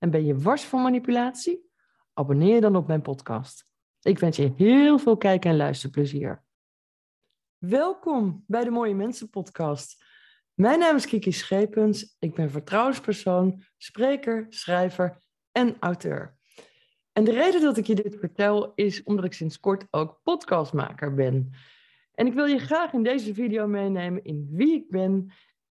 En 0.00 0.10
ben 0.10 0.24
je 0.24 0.38
wars 0.38 0.64
van 0.64 0.82
manipulatie? 0.82 1.70
Abonneer 2.12 2.54
je 2.54 2.60
dan 2.60 2.76
op 2.76 2.86
mijn 2.86 3.02
podcast. 3.02 3.66
Ik 4.02 4.18
wens 4.18 4.36
je 4.36 4.52
heel 4.56 4.98
veel 4.98 5.16
kijk- 5.16 5.44
en 5.44 5.56
luisterplezier. 5.56 6.44
Welkom 7.58 8.44
bij 8.46 8.64
de 8.64 8.70
Mooie 8.70 8.94
Mensen 8.94 9.30
podcast. 9.30 10.04
Mijn 10.54 10.78
naam 10.78 10.96
is 10.96 11.06
Kiki 11.06 11.32
Schepens. 11.32 12.16
Ik 12.18 12.34
ben 12.34 12.50
vertrouwenspersoon, 12.50 13.62
spreker, 13.76 14.46
schrijver 14.48 15.18
en 15.52 15.76
auteur. 15.80 16.38
En 17.12 17.24
de 17.24 17.32
reden 17.32 17.60
dat 17.60 17.76
ik 17.76 17.86
je 17.86 17.94
dit 17.94 18.16
vertel 18.18 18.72
is 18.74 19.02
omdat 19.02 19.24
ik 19.24 19.32
sinds 19.32 19.60
kort 19.60 19.86
ook 19.90 20.20
podcastmaker 20.22 21.14
ben. 21.14 21.52
En 22.14 22.26
ik 22.26 22.32
wil 22.32 22.46
je 22.46 22.58
graag 22.58 22.92
in 22.92 23.02
deze 23.02 23.34
video 23.34 23.66
meenemen 23.66 24.24
in 24.24 24.48
wie 24.52 24.74
ik 24.74 24.90
ben, 24.90 25.32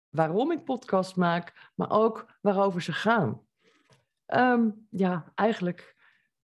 waarom 0.09 0.51
ik 0.51 0.63
podcast 0.63 1.15
maak, 1.15 1.71
maar 1.75 1.91
ook 1.91 2.37
waarover 2.41 2.81
ze 2.81 2.93
gaan. 2.93 3.46
Ehm, 4.27 4.69
ja, 4.89 5.31
eigenlijk 5.35 5.95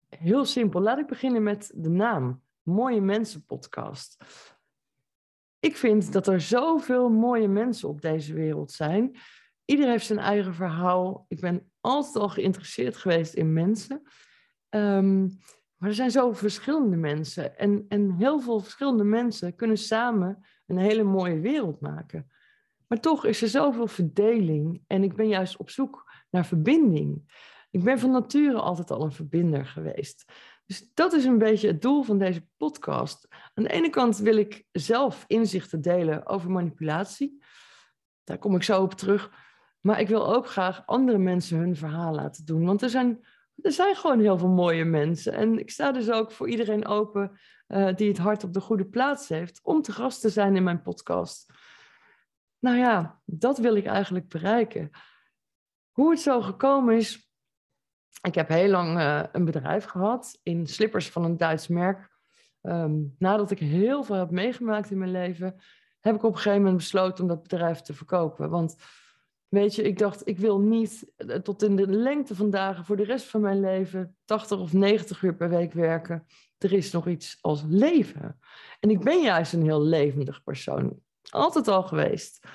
heel 0.08 0.44
simpel. 0.44 0.80
Laat 0.80 0.98
ik 0.98 1.06
beginnen 1.06 1.42
met 1.42 1.72
de 1.74 1.88
naam. 1.88 2.42
Mooie 2.62 3.00
Mensen 3.00 3.44
Podcast. 3.44 4.16
Ik 5.60 5.76
vind 5.76 6.12
dat 6.12 6.26
er 6.26 6.40
zoveel 6.40 7.10
mooie 7.10 7.48
mensen 7.48 7.88
op 7.88 8.00
deze 8.00 8.34
wereld 8.34 8.72
zijn. 8.72 9.16
Iedereen 9.64 9.90
heeft 9.90 10.06
zijn 10.06 10.18
eigen 10.18 10.54
verhaal. 10.54 11.24
Ik 11.28 11.40
ben 11.40 11.70
altijd 11.80 12.16
al 12.16 12.28
geïnteresseerd 12.28 12.96
geweest 12.96 13.34
in 13.34 13.52
mensen. 13.52 14.02
Ehm, 14.68 15.20
maar 15.76 15.88
er 15.88 15.94
zijn 15.94 16.10
zoveel 16.10 16.34
verschillende 16.34 16.96
mensen. 16.96 17.58
En, 17.58 17.84
en 17.88 18.10
heel 18.10 18.40
veel 18.40 18.60
verschillende 18.60 19.04
mensen 19.04 19.54
kunnen 19.56 19.78
samen 19.78 20.46
een 20.66 20.78
hele 20.78 21.02
mooie 21.02 21.40
wereld 21.40 21.80
maken. 21.80 22.30
Maar 22.86 23.00
toch 23.00 23.24
is 23.24 23.42
er 23.42 23.48
zoveel 23.48 23.86
verdeling. 23.86 24.82
En 24.86 25.02
ik 25.02 25.14
ben 25.14 25.28
juist 25.28 25.56
op 25.56 25.70
zoek 25.70 26.10
naar 26.30 26.46
verbinding. 26.46 27.22
Ik 27.70 27.84
ben 27.84 27.98
van 27.98 28.10
nature 28.10 28.60
altijd 28.60 28.90
al 28.90 29.02
een 29.02 29.12
verbinder 29.12 29.66
geweest. 29.66 30.32
Dus 30.66 30.90
dat 30.94 31.12
is 31.12 31.24
een 31.24 31.38
beetje 31.38 31.66
het 31.66 31.82
doel 31.82 32.02
van 32.02 32.18
deze 32.18 32.46
podcast. 32.56 33.28
Aan 33.54 33.64
de 33.64 33.70
ene 33.70 33.90
kant 33.90 34.18
wil 34.18 34.36
ik 34.36 34.64
zelf 34.72 35.24
inzichten 35.26 35.80
delen 35.80 36.26
over 36.26 36.50
manipulatie. 36.50 37.42
Daar 38.24 38.38
kom 38.38 38.54
ik 38.54 38.62
zo 38.62 38.82
op 38.82 38.94
terug. 38.94 39.30
Maar 39.80 40.00
ik 40.00 40.08
wil 40.08 40.34
ook 40.34 40.46
graag 40.46 40.82
andere 40.86 41.18
mensen 41.18 41.58
hun 41.58 41.76
verhaal 41.76 42.14
laten 42.14 42.44
doen. 42.44 42.64
Want 42.64 42.82
er 42.82 42.90
zijn, 42.90 43.26
er 43.56 43.72
zijn 43.72 43.96
gewoon 43.96 44.20
heel 44.20 44.38
veel 44.38 44.48
mooie 44.48 44.84
mensen. 44.84 45.32
En 45.32 45.58
ik 45.58 45.70
sta 45.70 45.92
dus 45.92 46.10
ook 46.10 46.32
voor 46.32 46.48
iedereen 46.48 46.86
open 46.86 47.38
uh, 47.68 47.94
die 47.94 48.08
het 48.08 48.18
hart 48.18 48.44
op 48.44 48.52
de 48.52 48.60
goede 48.60 48.86
plaats 48.86 49.28
heeft. 49.28 49.60
om 49.62 49.82
te 49.82 49.92
gast 49.92 50.20
te 50.20 50.28
zijn 50.28 50.56
in 50.56 50.62
mijn 50.62 50.82
podcast. 50.82 51.52
Nou 52.58 52.76
ja, 52.76 53.20
dat 53.24 53.58
wil 53.58 53.74
ik 53.74 53.86
eigenlijk 53.86 54.28
bereiken. 54.28 54.90
Hoe 55.90 56.10
het 56.10 56.20
zo 56.20 56.40
gekomen 56.40 56.96
is, 56.96 57.29
ik 58.22 58.34
heb 58.34 58.48
heel 58.48 58.68
lang 58.68 58.98
uh, 58.98 59.22
een 59.32 59.44
bedrijf 59.44 59.84
gehad 59.84 60.38
in 60.42 60.66
slippers 60.66 61.10
van 61.10 61.24
een 61.24 61.36
Duits 61.36 61.68
merk. 61.68 62.08
Um, 62.62 63.14
nadat 63.18 63.50
ik 63.50 63.58
heel 63.58 64.02
veel 64.02 64.16
heb 64.16 64.30
meegemaakt 64.30 64.90
in 64.90 64.98
mijn 64.98 65.10
leven, 65.10 65.60
heb 66.00 66.14
ik 66.14 66.22
op 66.22 66.30
een 66.30 66.36
gegeven 66.36 66.58
moment 66.58 66.76
besloten 66.76 67.22
om 67.22 67.28
dat 67.28 67.42
bedrijf 67.42 67.80
te 67.80 67.94
verkopen. 67.94 68.50
Want 68.50 68.76
weet 69.48 69.74
je, 69.74 69.82
ik 69.82 69.98
dacht, 69.98 70.28
ik 70.28 70.38
wil 70.38 70.60
niet 70.60 71.12
uh, 71.16 71.34
tot 71.36 71.62
in 71.62 71.76
de 71.76 71.86
lengte 71.86 72.34
van 72.34 72.50
dagen 72.50 72.84
voor 72.84 72.96
de 72.96 73.04
rest 73.04 73.26
van 73.26 73.40
mijn 73.40 73.60
leven 73.60 74.16
80 74.24 74.58
of 74.58 74.72
90 74.72 75.22
uur 75.22 75.34
per 75.34 75.48
week 75.48 75.72
werken. 75.72 76.26
Er 76.58 76.72
is 76.72 76.92
nog 76.92 77.06
iets 77.06 77.38
als 77.40 77.64
leven. 77.68 78.38
En 78.80 78.90
ik 78.90 79.00
ben 79.00 79.22
juist 79.22 79.52
een 79.52 79.62
heel 79.62 79.82
levendig 79.82 80.42
persoon. 80.42 81.00
Altijd 81.30 81.68
al 81.68 81.82
geweest. 81.82 82.46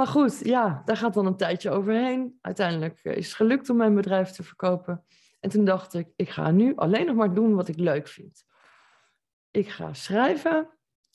Maar 0.00 0.08
goed, 0.08 0.40
ja, 0.44 0.82
daar 0.84 0.96
gaat 0.96 1.14
dan 1.14 1.26
een 1.26 1.36
tijdje 1.36 1.70
overheen. 1.70 2.38
Uiteindelijk 2.40 3.00
is 3.04 3.26
het 3.26 3.36
gelukt 3.36 3.70
om 3.70 3.76
mijn 3.76 3.94
bedrijf 3.94 4.30
te 4.30 4.42
verkopen. 4.42 5.04
En 5.40 5.50
toen 5.50 5.64
dacht 5.64 5.94
ik, 5.94 6.08
ik 6.16 6.30
ga 6.30 6.50
nu 6.50 6.76
alleen 6.76 7.06
nog 7.06 7.16
maar 7.16 7.34
doen 7.34 7.54
wat 7.54 7.68
ik 7.68 7.78
leuk 7.78 8.08
vind. 8.08 8.44
Ik 9.50 9.68
ga 9.68 9.92
schrijven, 9.92 10.68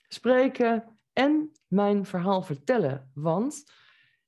spreken 0.08 1.00
en 1.14 1.52
mijn 1.68 2.06
verhaal 2.06 2.42
vertellen. 2.42 3.12
Want 3.14 3.64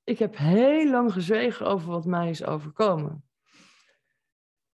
ik 0.03 0.19
heb 0.19 0.37
heel 0.37 0.89
lang 0.89 1.13
gezwegen 1.13 1.65
over 1.65 1.89
wat 1.89 2.05
mij 2.05 2.29
is 2.29 2.45
overkomen. 2.45 3.23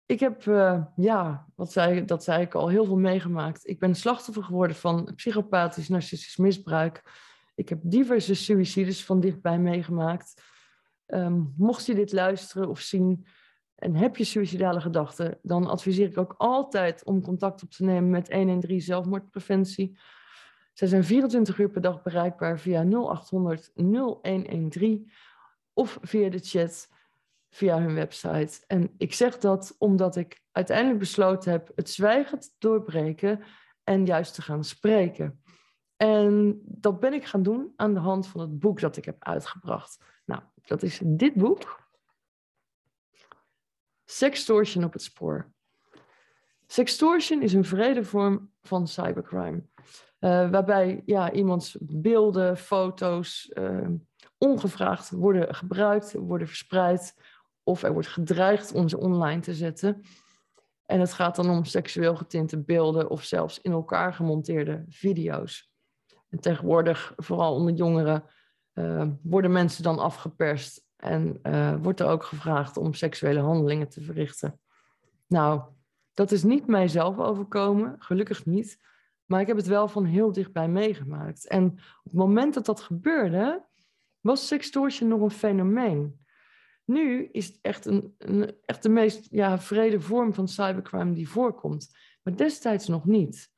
Ik 0.06 0.20
heb, 0.20 0.46
uh, 0.46 0.86
ja, 0.96 1.48
wat 1.56 1.72
zei, 1.72 2.06
dat 2.06 2.24
zei 2.24 2.42
ik 2.42 2.54
al, 2.54 2.68
heel 2.68 2.86
veel 2.86 2.98
meegemaakt. 2.98 3.68
Ik 3.68 3.80
ben 3.80 3.96
slachtoffer 3.96 4.44
geworden 4.44 4.76
van 4.76 5.12
psychopathisch 5.16 5.90
narcistisch 5.90 6.38
misbruik 6.38 7.04
ik 7.56 7.70
heb 7.70 7.80
diverse 7.84 8.36
suicides 8.36 9.06
van 9.06 9.20
dichtbij 9.20 9.60
meegemaakt. 9.60 10.42
Um, 11.08 11.54
mocht 11.58 11.86
je 11.86 11.96
dit 11.96 12.12
luisteren 12.12 12.70
of 12.70 12.80
zien 12.80 13.26
en 13.76 13.96
heb 13.96 14.16
je 14.16 14.24
suicidale 14.24 14.82
gedachten, 14.82 15.40
dan 15.42 15.68
adviseer 15.68 16.10
ik 16.10 16.18
ook 16.18 16.36
altijd 16.38 17.04
om 17.04 17.22
contact 17.22 17.64
op 17.64 17.70
te 17.70 17.84
nemen 17.84 18.10
met 18.10 18.34
113 18.34 18.82
zelfmoordpreventie. 18.82 19.98
Zij 20.74 20.88
zijn 20.88 21.04
24 21.04 21.60
uur 21.60 21.70
per 21.70 21.82
dag 21.82 22.02
bereikbaar 22.02 22.60
via 22.60 22.84
0800 22.84 23.72
0113 23.76 25.12
of 25.74 25.98
via 26.02 26.30
de 26.30 26.40
chat 26.40 26.90
via 27.50 27.80
hun 27.80 27.94
website. 27.94 28.64
En 28.68 28.94
ik 28.98 29.14
zeg 29.14 29.38
dat 29.38 29.76
omdat 29.78 30.16
ik 30.16 30.42
uiteindelijk 30.52 31.00
besloten 31.00 31.52
heb 31.52 31.72
het 31.76 31.90
zwijgen 31.90 32.40
te 32.40 32.50
doorbreken 32.60 33.44
en 33.84 34.06
juist 34.06 34.34
te 34.34 34.42
gaan 34.42 34.64
spreken. 34.64 35.43
En 36.04 36.62
dat 36.66 37.00
ben 37.00 37.14
ik 37.14 37.26
gaan 37.26 37.44
doen 37.44 37.74
aan 37.76 37.94
de 37.94 38.00
hand 38.00 38.28
van 38.28 38.42
het 38.42 38.60
boek 38.60 38.80
dat 38.80 38.98
ik 38.98 39.06
heb 39.06 39.16
uitgebracht. 39.20 40.04
Nou, 40.26 40.42
dat 40.66 40.84
is 40.84 41.02
dit 41.04 41.34
boek. 41.34 41.82
Sextortion 44.06 44.84
op 44.84 44.94
het 44.94 45.02
spoor. 45.02 45.52
Sextortion 46.66 47.42
is 47.42 47.54
een 47.54 47.66
vrede 47.66 48.04
vorm 48.04 48.52
van 48.62 48.88
cybercrime. 48.88 49.64
Uh, 50.20 50.50
waarbij 50.50 51.02
ja, 51.06 51.32
iemands 51.32 51.78
beelden, 51.80 52.58
foto's 52.58 53.52
uh, 53.54 53.88
ongevraagd 54.38 55.10
worden 55.10 55.56
gebruikt, 55.56 56.14
worden 56.14 56.48
verspreid. 56.48 57.16
Of 57.64 57.84
er 57.84 57.94
wordt 57.94 58.08
gedreigd 58.08 58.74
om 58.74 58.90
ze 58.90 58.98
online 58.98 59.42
te 59.42 59.54
zetten. 59.54 60.04
En 60.86 61.00
het 61.00 61.14
gaat 61.14 61.36
dan 61.36 61.50
om 61.50 61.66
seksueel 61.66 62.16
getinte 62.16 62.58
beelden 62.58 63.10
of 63.10 63.24
zelfs 63.24 63.62
in 63.62 63.72
elkaar 63.72 64.14
gemonteerde 64.14 64.86
video's. 64.88 65.73
En 66.34 66.40
tegenwoordig, 66.40 67.14
vooral 67.16 67.54
onder 67.54 67.74
jongeren, 67.74 68.24
uh, 68.74 69.08
worden 69.22 69.52
mensen 69.52 69.84
dan 69.84 70.00
afgeperst 70.00 70.86
en 70.96 71.40
uh, 71.44 71.76
wordt 71.82 72.00
er 72.00 72.08
ook 72.08 72.24
gevraagd 72.24 72.78
om 72.78 72.94
seksuele 72.94 73.40
handelingen 73.40 73.90
te 73.90 74.02
verrichten. 74.02 74.60
Nou, 75.28 75.62
dat 76.14 76.32
is 76.32 76.44
niet 76.44 76.68
mijzelf 76.68 77.18
overkomen, 77.18 77.96
gelukkig 78.00 78.46
niet. 78.46 78.80
Maar 79.26 79.42
ik 79.42 79.48
heb 79.48 79.58
het 79.58 79.68
wel 79.68 79.88
van 79.88 80.06
heel 80.06 80.32
dichtbij 80.32 80.68
meegemaakt. 80.68 81.48
En 81.48 81.66
op 82.04 82.04
het 82.04 82.14
moment 82.14 82.54
dat 82.54 82.66
dat 82.66 82.80
gebeurde, 82.80 83.66
was 84.20 84.48
sextortion 84.48 85.10
nog 85.10 85.22
een 85.22 85.32
fenomeen. 85.32 86.26
Nu 86.86 87.30
is 87.32 87.46
het 87.46 87.60
echt, 87.62 87.86
een, 87.86 88.16
een 88.18 88.56
echt 88.66 88.84
de 88.84 88.90
meest 88.90 89.28
ja, 89.32 89.60
vrede 89.60 90.02
vorm 90.02 90.34
van 90.34 90.48
cybercrime 90.48 91.14
die 91.14 91.30
voorkomt. 91.30 91.98
Maar 92.24 92.36
destijds 92.36 92.88
nog 92.88 93.06
niet. 93.06 93.53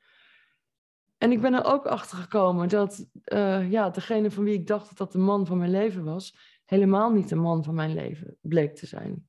En 1.18 1.32
ik 1.32 1.42
ben 1.42 1.54
er 1.54 1.66
ook 1.66 1.86
achter 1.86 2.18
gekomen 2.18 2.70
dat 2.70 3.06
uh, 3.34 3.72
ja, 3.72 3.90
degene 3.90 4.32
van 4.32 4.44
wie 4.44 4.54
ik 4.54 4.68
dacht 4.68 4.88
dat 4.88 4.98
dat 4.98 5.12
de 5.12 5.18
man 5.18 5.46
van 5.46 5.58
mijn 5.58 5.72
leven 5.72 6.04
was, 6.04 6.38
helemaal 6.66 7.12
niet 7.12 7.30
de 7.30 7.36
man 7.36 7.64
van 7.64 7.76
mijn 7.76 7.94
leven 7.94 8.38
bleek 8.42 8.76
te 8.76 8.86
zijn. 8.86 9.28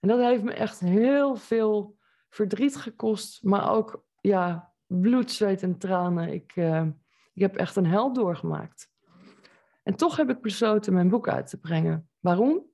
En 0.00 0.08
dat 0.08 0.20
heeft 0.20 0.42
me 0.42 0.52
echt 0.52 0.80
heel 0.80 1.36
veel 1.36 1.96
verdriet 2.28 2.76
gekost, 2.76 3.42
maar 3.42 3.70
ook 3.70 4.04
ja, 4.20 4.72
bloed, 4.86 5.30
zweet 5.30 5.62
en 5.62 5.78
tranen. 5.78 6.32
Ik, 6.32 6.56
uh, 6.56 6.86
ik 7.34 7.42
heb 7.42 7.56
echt 7.56 7.76
een 7.76 7.86
hel 7.86 8.12
doorgemaakt. 8.12 8.90
En 9.82 9.96
toch 9.96 10.16
heb 10.16 10.30
ik 10.30 10.40
besloten 10.40 10.92
mijn 10.92 11.08
boek 11.08 11.28
uit 11.28 11.46
te 11.46 11.60
brengen. 11.60 12.10
Waarom? 12.20 12.70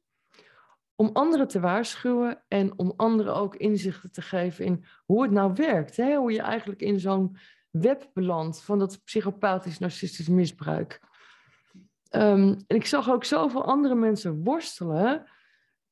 Om 0.94 1.10
anderen 1.12 1.48
te 1.48 1.60
waarschuwen 1.60 2.44
en 2.48 2.78
om 2.78 2.92
anderen 2.96 3.34
ook 3.34 3.56
inzichten 3.56 4.12
te 4.12 4.22
geven 4.22 4.64
in 4.64 4.84
hoe 5.04 5.22
het 5.22 5.30
nou 5.30 5.52
werkt. 5.54 5.96
Hè? 5.96 6.16
Hoe 6.16 6.32
je 6.32 6.42
eigenlijk 6.42 6.80
in 6.80 7.00
zo'n 7.00 7.36
web 7.70 8.10
beland 8.14 8.60
van 8.60 8.78
dat 8.78 9.04
psychopathisch 9.04 9.78
narcistisch 9.78 10.28
misbruik. 10.28 11.00
Um, 12.10 12.56
en 12.66 12.76
ik 12.76 12.86
zag 12.86 13.10
ook 13.10 13.24
zoveel 13.24 13.64
andere 13.64 13.94
mensen 13.94 14.44
worstelen, 14.44 15.26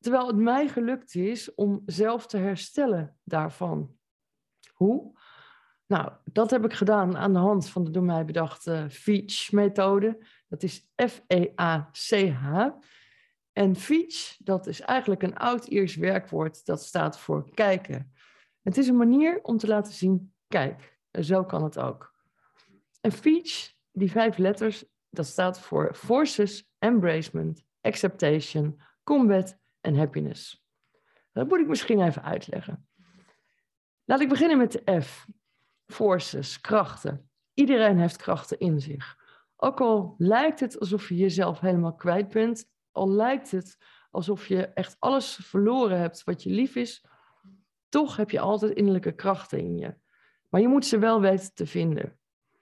Terwijl 0.07 0.27
het 0.27 0.37
mij 0.37 0.69
gelukt 0.69 1.15
is 1.15 1.55
om 1.55 1.83
zelf 1.87 2.27
te 2.27 2.37
herstellen 2.37 3.17
daarvan. 3.25 3.97
Hoe? 4.73 5.19
Nou, 5.87 6.13
dat 6.25 6.51
heb 6.51 6.65
ik 6.65 6.73
gedaan 6.73 7.17
aan 7.17 7.33
de 7.33 7.39
hand 7.39 7.69
van 7.69 7.85
de 7.85 7.91
door 7.91 8.03
mij 8.03 8.25
bedachte 8.25 8.87
FEACH-methode. 8.91 10.27
Dat 10.49 10.63
is 10.63 10.93
F-E-A-C-H. 11.07 12.69
En 13.53 13.77
FEACH, 13.77 14.37
dat 14.39 14.67
is 14.67 14.81
eigenlijk 14.81 15.23
een 15.23 15.37
oud-Iers 15.37 15.97
werkwoord 15.97 16.67
dat 16.67 16.83
staat 16.83 17.19
voor 17.19 17.51
kijken. 17.55 18.13
Het 18.63 18.77
is 18.77 18.89
een 18.89 18.97
manier 18.97 19.41
om 19.43 19.57
te 19.57 19.67
laten 19.67 19.93
zien, 19.93 20.35
kijk, 20.49 20.96
zo 21.25 21.45
kan 21.45 21.65
het 21.65 21.79
ook. 21.79 22.15
En 23.01 23.13
FEACH, 23.13 23.75
die 23.93 24.11
vijf 24.11 24.37
letters, 24.37 24.85
dat 25.11 25.27
staat 25.27 25.61
voor 25.61 25.95
Forces, 25.95 26.71
Embracement, 26.79 27.65
Acceptation, 27.81 28.81
Combat 29.05 29.59
en 29.81 29.97
Happiness. 29.97 30.65
Dat 31.33 31.49
moet 31.49 31.61
ik 31.61 31.69
misschien 31.69 32.01
even 32.01 32.23
uitleggen. 32.23 32.89
Laat 34.05 34.21
ik 34.21 34.29
beginnen 34.29 34.59
met 34.59 34.73
de 34.73 35.01
F. 35.01 35.27
Forces, 35.87 36.61
krachten. 36.61 37.31
Iedereen 37.55 37.99
heeft 37.99 38.17
krachten 38.17 38.59
in 38.59 38.81
zich. 38.81 39.17
Ook 39.57 39.81
al 39.81 40.15
lijkt 40.19 40.61
het 40.61 40.81
alsof 40.81 41.09
je 41.09 41.17
jezelf 41.17 41.61
helemaal 41.61 41.95
kwijt 41.95 42.29
bent, 42.29 42.71
al 42.91 43.11
lijkt 43.11 43.51
het 43.51 43.79
alsof 44.11 44.47
je 44.47 44.67
echt 44.67 44.97
alles 44.99 45.35
verloren 45.43 45.99
hebt 45.99 46.25
wat 46.25 46.43
je 46.43 46.51
lief 46.51 46.77
is, 46.77 47.05
toch 47.89 48.17
heb 48.17 48.31
je 48.31 48.41
altijd 48.41 48.73
innerlijke 48.73 49.15
krachten 49.15 49.59
in 49.59 49.79
je. 49.79 49.95
Maar 50.57 50.65
je 50.65 50.71
moet 50.71 50.87
ze 50.87 50.99
wel 50.99 51.21
weten 51.21 51.55
te 51.55 51.67
vinden. 51.67 52.19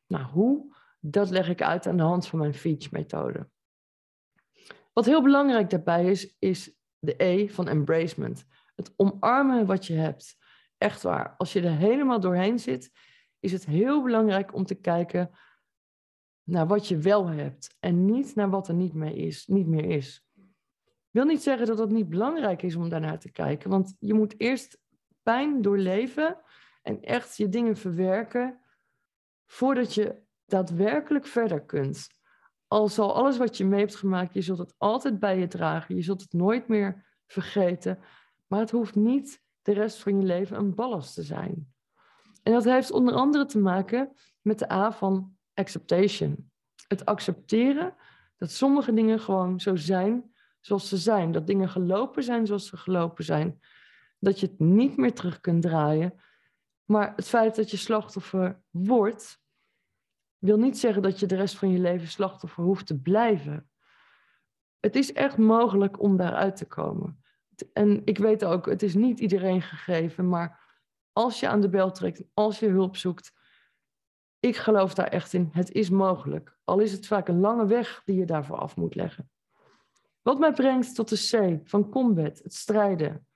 Nou, 0.06 0.24
hoe? 0.24 0.76
Dat 1.00 1.30
leg 1.30 1.48
ik 1.48 1.62
uit 1.62 1.86
aan 1.86 1.96
de 1.96 2.02
hand 2.02 2.26
van 2.26 2.38
mijn 2.38 2.54
Feach-methode. 2.54 3.48
Wat 4.92 5.04
heel 5.04 5.22
belangrijk 5.22 5.70
daarbij 5.70 6.04
is, 6.04 6.36
is 6.38 6.76
de 6.98 7.14
E 7.16 7.48
van 7.48 7.68
embracement. 7.68 8.44
Het 8.74 8.92
omarmen 8.96 9.66
wat 9.66 9.86
je 9.86 9.94
hebt. 9.94 10.36
Echt 10.78 11.02
waar. 11.02 11.34
Als 11.36 11.52
je 11.52 11.60
er 11.60 11.76
helemaal 11.76 12.20
doorheen 12.20 12.58
zit, 12.58 12.90
is 13.40 13.52
het 13.52 13.66
heel 13.66 14.02
belangrijk 14.02 14.54
om 14.54 14.64
te 14.64 14.80
kijken 14.80 15.30
naar 16.42 16.66
wat 16.66 16.88
je 16.88 16.98
wel 16.98 17.26
hebt 17.26 17.76
en 17.80 18.04
niet 18.04 18.34
naar 18.34 18.50
wat 18.50 18.68
er 18.68 18.74
niet 18.74 18.94
meer 18.94 19.16
is. 19.16 19.46
Niet 19.46 19.66
meer 19.66 19.84
is. 19.84 20.26
Wil 21.10 21.24
niet 21.24 21.42
zeggen 21.42 21.66
dat 21.66 21.78
het 21.78 21.90
niet 21.90 22.08
belangrijk 22.08 22.62
is 22.62 22.76
om 22.76 22.88
daarnaar 22.88 23.18
te 23.18 23.30
kijken, 23.30 23.70
want 23.70 23.96
je 23.98 24.14
moet 24.14 24.40
eerst 24.40 24.78
pijn 25.22 25.62
doorleven 25.62 26.42
en 26.84 27.02
echt 27.02 27.36
je 27.36 27.48
dingen 27.48 27.76
verwerken 27.76 28.60
voordat 29.46 29.94
je 29.94 30.22
daadwerkelijk 30.46 31.26
verder 31.26 31.64
kunt. 31.64 32.08
Al 32.66 32.88
zal 32.88 33.14
alles 33.14 33.36
wat 33.36 33.56
je 33.56 33.64
mee 33.64 33.80
hebt 33.80 33.96
gemaakt, 33.96 34.34
je 34.34 34.42
zult 34.42 34.58
het 34.58 34.74
altijd 34.78 35.18
bij 35.18 35.38
je 35.38 35.46
dragen. 35.46 35.94
Je 35.94 36.02
zult 36.02 36.20
het 36.20 36.32
nooit 36.32 36.68
meer 36.68 37.04
vergeten. 37.26 37.98
Maar 38.46 38.60
het 38.60 38.70
hoeft 38.70 38.94
niet 38.94 39.42
de 39.62 39.72
rest 39.72 39.98
van 39.98 40.20
je 40.20 40.26
leven 40.26 40.56
een 40.56 40.74
ballast 40.74 41.14
te 41.14 41.22
zijn. 41.22 41.72
En 42.42 42.52
dat 42.52 42.64
heeft 42.64 42.90
onder 42.90 43.14
andere 43.14 43.44
te 43.44 43.58
maken 43.58 44.12
met 44.40 44.58
de 44.58 44.72
A 44.72 44.92
van 44.92 45.36
acceptation. 45.54 46.50
Het 46.88 47.04
accepteren 47.04 47.94
dat 48.36 48.50
sommige 48.50 48.92
dingen 48.92 49.20
gewoon 49.20 49.60
zo 49.60 49.76
zijn 49.76 50.34
zoals 50.60 50.88
ze 50.88 50.96
zijn. 50.96 51.32
Dat 51.32 51.46
dingen 51.46 51.68
gelopen 51.68 52.22
zijn 52.22 52.46
zoals 52.46 52.66
ze 52.66 52.76
gelopen 52.76 53.24
zijn. 53.24 53.60
Dat 54.18 54.40
je 54.40 54.46
het 54.46 54.58
niet 54.58 54.96
meer 54.96 55.14
terug 55.14 55.40
kunt 55.40 55.62
draaien. 55.62 56.14
Maar 56.84 57.12
het 57.16 57.28
feit 57.28 57.56
dat 57.56 57.70
je 57.70 57.76
slachtoffer 57.76 58.62
wordt, 58.70 59.42
wil 60.38 60.56
niet 60.56 60.78
zeggen 60.78 61.02
dat 61.02 61.20
je 61.20 61.26
de 61.26 61.36
rest 61.36 61.56
van 61.56 61.70
je 61.70 61.78
leven 61.78 62.08
slachtoffer 62.08 62.64
hoeft 62.64 62.86
te 62.86 63.00
blijven. 63.00 63.70
Het 64.80 64.96
is 64.96 65.12
echt 65.12 65.38
mogelijk 65.38 66.00
om 66.00 66.16
daaruit 66.16 66.56
te 66.56 66.66
komen. 66.66 67.24
En 67.72 68.02
ik 68.04 68.18
weet 68.18 68.44
ook, 68.44 68.66
het 68.66 68.82
is 68.82 68.94
niet 68.94 69.20
iedereen 69.20 69.62
gegeven, 69.62 70.28
maar 70.28 70.62
als 71.12 71.40
je 71.40 71.48
aan 71.48 71.60
de 71.60 71.68
bel 71.68 71.90
trekt, 71.90 72.24
als 72.34 72.58
je 72.58 72.68
hulp 72.68 72.96
zoekt, 72.96 73.32
ik 74.40 74.56
geloof 74.56 74.94
daar 74.94 75.08
echt 75.08 75.32
in. 75.32 75.48
Het 75.52 75.72
is 75.72 75.90
mogelijk. 75.90 76.58
Al 76.64 76.78
is 76.78 76.92
het 76.92 77.06
vaak 77.06 77.28
een 77.28 77.40
lange 77.40 77.66
weg 77.66 78.02
die 78.04 78.16
je 78.16 78.24
daarvoor 78.24 78.56
af 78.56 78.76
moet 78.76 78.94
leggen. 78.94 79.30
Wat 80.22 80.38
mij 80.38 80.52
brengt 80.52 80.94
tot 80.94 81.08
de 81.08 81.60
C 81.60 81.68
van 81.68 81.90
combat, 81.90 82.38
het 82.38 82.54
strijden. 82.54 83.26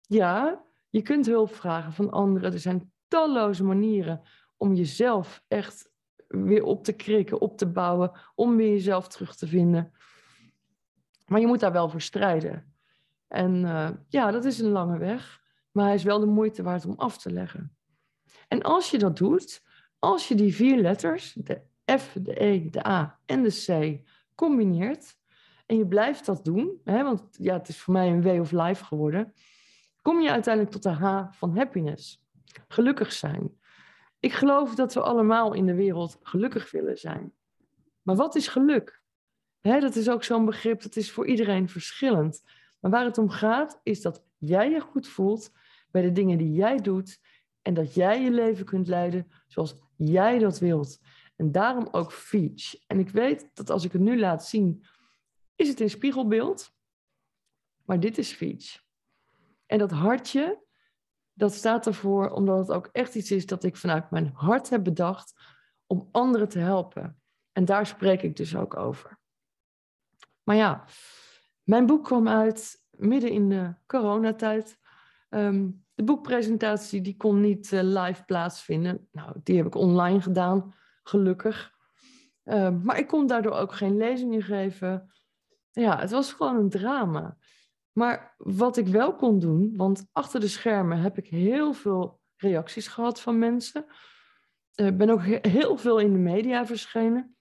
Ja, 0.00 0.65
je 0.96 1.02
kunt 1.02 1.26
hulp 1.26 1.54
vragen 1.54 1.92
van 1.92 2.10
anderen. 2.10 2.52
Er 2.52 2.58
zijn 2.58 2.92
talloze 3.08 3.64
manieren 3.64 4.20
om 4.56 4.74
jezelf 4.74 5.42
echt 5.48 5.90
weer 6.28 6.62
op 6.62 6.84
te 6.84 6.92
krikken, 6.92 7.40
op 7.40 7.58
te 7.58 7.66
bouwen, 7.66 8.10
om 8.34 8.56
weer 8.56 8.70
jezelf 8.70 9.08
terug 9.08 9.36
te 9.36 9.46
vinden. 9.46 9.92
Maar 11.26 11.40
je 11.40 11.46
moet 11.46 11.60
daar 11.60 11.72
wel 11.72 11.88
voor 11.88 12.00
strijden. 12.00 12.74
En 13.28 13.54
uh, 13.54 13.90
ja, 14.08 14.30
dat 14.30 14.44
is 14.44 14.58
een 14.58 14.70
lange 14.70 14.98
weg, 14.98 15.42
maar 15.72 15.84
hij 15.84 15.94
is 15.94 16.02
wel 16.02 16.20
de 16.20 16.26
moeite 16.26 16.62
waard 16.62 16.86
om 16.86 16.94
af 16.96 17.18
te 17.18 17.32
leggen. 17.32 17.76
En 18.48 18.62
als 18.62 18.90
je 18.90 18.98
dat 18.98 19.16
doet, 19.16 19.62
als 19.98 20.28
je 20.28 20.34
die 20.34 20.54
vier 20.54 20.80
letters, 20.80 21.32
de 21.32 21.60
F, 21.98 22.16
de 22.22 22.44
E, 22.44 22.70
de 22.70 22.86
A 22.86 23.18
en 23.24 23.42
de 23.42 23.64
C, 23.66 24.00
combineert, 24.34 25.16
en 25.66 25.76
je 25.76 25.86
blijft 25.86 26.26
dat 26.26 26.44
doen, 26.44 26.80
hè, 26.84 27.02
want 27.02 27.22
ja, 27.30 27.52
het 27.52 27.68
is 27.68 27.78
voor 27.78 27.92
mij 27.92 28.08
een 28.08 28.22
way 28.22 28.38
of 28.38 28.52
life 28.52 28.84
geworden, 28.84 29.32
kom 30.06 30.20
je 30.20 30.30
uiteindelijk 30.30 30.74
tot 30.74 30.82
de 30.82 30.90
H 30.90 31.24
van 31.30 31.56
happiness. 31.56 32.24
Gelukkig 32.68 33.12
zijn. 33.12 33.58
Ik 34.20 34.32
geloof 34.32 34.74
dat 34.74 34.94
we 34.94 35.00
allemaal 35.00 35.54
in 35.54 35.66
de 35.66 35.74
wereld 35.74 36.18
gelukkig 36.22 36.70
willen 36.70 36.98
zijn. 36.98 37.32
Maar 38.02 38.16
wat 38.16 38.34
is 38.34 38.48
geluk? 38.48 39.02
dat 39.60 39.96
is 39.96 40.08
ook 40.08 40.24
zo'n 40.24 40.44
begrip, 40.44 40.82
dat 40.82 40.96
is 40.96 41.12
voor 41.12 41.26
iedereen 41.26 41.68
verschillend. 41.68 42.42
Maar 42.80 42.90
waar 42.90 43.04
het 43.04 43.18
om 43.18 43.30
gaat, 43.30 43.80
is 43.82 44.02
dat 44.02 44.24
jij 44.38 44.70
je 44.70 44.80
goed 44.80 45.08
voelt 45.08 45.50
bij 45.90 46.02
de 46.02 46.12
dingen 46.12 46.38
die 46.38 46.52
jij 46.52 46.76
doet 46.76 47.20
en 47.62 47.74
dat 47.74 47.94
jij 47.94 48.22
je 48.22 48.30
leven 48.30 48.64
kunt 48.64 48.88
leiden 48.88 49.32
zoals 49.46 49.82
jij 49.96 50.38
dat 50.38 50.58
wilt. 50.58 51.00
En 51.36 51.52
daarom 51.52 51.88
ook 51.90 52.12
Feach. 52.12 52.74
En 52.86 52.98
ik 52.98 53.08
weet 53.08 53.50
dat 53.54 53.70
als 53.70 53.84
ik 53.84 53.92
het 53.92 54.02
nu 54.02 54.18
laat 54.18 54.46
zien, 54.46 54.84
is 55.54 55.68
het 55.68 55.80
in 55.80 55.90
spiegelbeeld. 55.90 56.74
Maar 57.84 58.00
dit 58.00 58.18
is 58.18 58.32
Feach. 58.32 58.84
En 59.66 59.78
dat 59.78 59.90
hartje, 59.90 60.64
dat 61.32 61.54
staat 61.54 61.86
ervoor 61.86 62.30
omdat 62.30 62.58
het 62.58 62.70
ook 62.70 62.88
echt 62.92 63.14
iets 63.14 63.30
is 63.30 63.46
dat 63.46 63.64
ik 63.64 63.76
vanuit 63.76 64.10
mijn 64.10 64.30
hart 64.34 64.70
heb 64.70 64.84
bedacht 64.84 65.34
om 65.86 66.08
anderen 66.12 66.48
te 66.48 66.58
helpen. 66.58 67.20
En 67.52 67.64
daar 67.64 67.86
spreek 67.86 68.22
ik 68.22 68.36
dus 68.36 68.56
ook 68.56 68.76
over. 68.76 69.18
Maar 70.42 70.56
ja, 70.56 70.84
mijn 71.62 71.86
boek 71.86 72.04
kwam 72.04 72.28
uit 72.28 72.84
midden 72.90 73.30
in 73.30 73.48
de 73.48 73.74
coronatijd. 73.86 74.78
Um, 75.28 75.84
de 75.94 76.04
boekpresentatie 76.04 77.00
die 77.00 77.16
kon 77.16 77.40
niet 77.40 77.72
uh, 77.72 77.80
live 77.82 78.24
plaatsvinden. 78.24 79.08
Nou, 79.12 79.40
die 79.42 79.56
heb 79.56 79.66
ik 79.66 79.74
online 79.74 80.20
gedaan, 80.20 80.74
gelukkig. 81.02 81.74
Um, 82.44 82.80
maar 82.84 82.98
ik 82.98 83.06
kon 83.06 83.26
daardoor 83.26 83.52
ook 83.52 83.72
geen 83.72 83.96
lezingen 83.96 84.42
geven. 84.42 85.10
Ja, 85.70 85.98
het 85.98 86.10
was 86.10 86.32
gewoon 86.32 86.56
een 86.56 86.70
drama. 86.70 87.36
Maar 87.96 88.34
wat 88.36 88.76
ik 88.76 88.86
wel 88.86 89.14
kon 89.14 89.38
doen, 89.38 89.76
want 89.76 90.06
achter 90.12 90.40
de 90.40 90.48
schermen 90.48 90.98
heb 90.98 91.18
ik 91.18 91.26
heel 91.26 91.72
veel 91.72 92.20
reacties 92.36 92.88
gehad 92.88 93.20
van 93.20 93.38
mensen. 93.38 93.84
Ik 94.74 94.96
ben 94.96 95.10
ook 95.10 95.22
heel 95.46 95.76
veel 95.76 95.98
in 95.98 96.12
de 96.12 96.18
media 96.18 96.66
verschenen. 96.66 97.36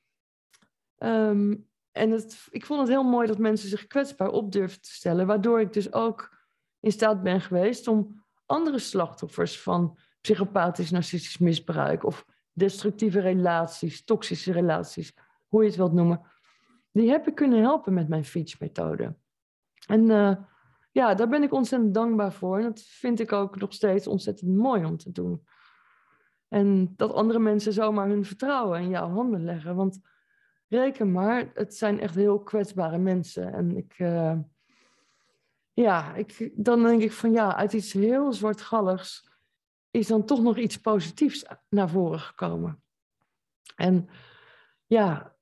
Um, 0.97 1.69
en 1.91 2.11
het, 2.11 2.47
ik 2.49 2.65
vond 2.65 2.79
het 2.79 2.89
heel 2.89 3.03
mooi 3.03 3.27
dat 3.27 3.37
mensen 3.37 3.69
zich 3.69 3.87
kwetsbaar 3.87 4.29
op 4.29 4.51
durfden 4.51 4.81
te 4.81 4.93
stellen, 4.93 5.27
waardoor 5.27 5.59
ik 5.59 5.73
dus 5.73 5.93
ook 5.93 6.37
in 6.79 6.91
staat 6.91 7.23
ben 7.23 7.41
geweest 7.41 7.87
om 7.87 8.23
andere 8.45 8.79
slachtoffers 8.79 9.61
van 9.61 9.97
psychopathisch 10.21 10.91
narcistisch 10.91 11.37
misbruik 11.37 12.03
of 12.03 12.25
destructieve 12.51 13.19
relaties, 13.19 14.03
toxische 14.03 14.51
relaties, 14.51 15.13
hoe 15.47 15.61
je 15.61 15.67
het 15.67 15.77
wilt 15.77 15.93
noemen, 15.93 16.21
die 16.91 17.09
heb 17.09 17.27
ik 17.27 17.35
kunnen 17.35 17.61
helpen 17.61 17.93
met 17.93 18.07
mijn 18.07 18.25
Feach-methode. 18.25 19.15
En 19.87 20.09
uh, 20.09 20.35
ja, 20.91 21.13
daar 21.13 21.27
ben 21.27 21.43
ik 21.43 21.53
ontzettend 21.53 21.93
dankbaar 21.93 22.33
voor. 22.33 22.57
En 22.57 22.63
dat 22.63 22.81
vind 22.81 23.19
ik 23.19 23.31
ook 23.31 23.59
nog 23.59 23.73
steeds 23.73 24.07
ontzettend 24.07 24.55
mooi 24.55 24.85
om 24.85 24.97
te 24.97 25.11
doen. 25.11 25.45
En 26.47 26.93
dat 26.95 27.13
andere 27.13 27.39
mensen 27.39 27.73
zomaar 27.73 28.07
hun 28.07 28.25
vertrouwen 28.25 28.81
in 28.81 28.89
jouw 28.89 29.09
handen 29.09 29.43
leggen. 29.43 29.75
Want 29.75 29.99
reken 30.67 31.11
maar, 31.11 31.51
het 31.53 31.75
zijn 31.75 31.99
echt 31.99 32.15
heel 32.15 32.39
kwetsbare 32.39 32.97
mensen. 32.97 33.53
En 33.53 33.77
ik, 33.77 33.99
uh, 33.99 34.37
ja, 35.73 36.13
ik, 36.13 36.51
dan 36.55 36.83
denk 36.83 37.01
ik 37.01 37.11
van 37.11 37.31
ja, 37.31 37.55
uit 37.55 37.73
iets 37.73 37.93
heel 37.93 38.33
zwartgalligs 38.33 39.29
is 39.91 40.07
dan 40.07 40.25
toch 40.25 40.41
nog 40.41 40.57
iets 40.57 40.77
positiefs 40.77 41.45
naar 41.69 41.89
voren 41.89 42.19
gekomen. 42.19 42.83
En 43.75 44.09
ja, 44.85 45.34